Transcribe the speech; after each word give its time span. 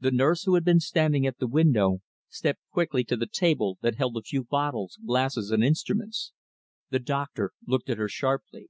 The 0.00 0.10
nurse 0.10 0.44
who 0.44 0.54
had 0.54 0.64
been 0.64 0.80
standing 0.80 1.26
at 1.26 1.36
the 1.36 1.46
window 1.46 1.98
stepped 2.30 2.62
quickly 2.70 3.04
to 3.04 3.14
the 3.14 3.26
table 3.26 3.76
that 3.82 3.96
held 3.96 4.16
a 4.16 4.22
few 4.22 4.42
bottles, 4.42 4.98
glasses, 5.04 5.50
and 5.50 5.62
instruments. 5.62 6.32
The 6.88 6.98
doctor 7.00 7.52
looked 7.66 7.90
at 7.90 7.98
her 7.98 8.08
sharply. 8.08 8.68